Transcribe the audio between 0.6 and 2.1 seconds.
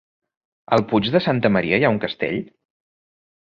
A el Puig de Santa Maria hi ha un